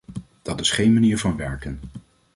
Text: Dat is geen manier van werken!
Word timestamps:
Dat 0.41 0.59
is 0.59 0.71
geen 0.71 0.93
manier 0.93 1.17
van 1.17 1.35
werken! 1.37 1.79